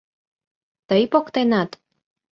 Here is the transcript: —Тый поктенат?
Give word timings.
—Тый 0.87 1.03
поктенат? 1.11 1.69